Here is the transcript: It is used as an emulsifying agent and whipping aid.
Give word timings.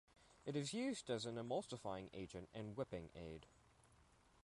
It 0.47 0.55
is 0.55 0.73
used 0.73 1.11
as 1.11 1.27
an 1.27 1.35
emulsifying 1.35 2.09
agent 2.11 2.49
and 2.55 2.75
whipping 2.75 3.11
aid. 3.13 3.45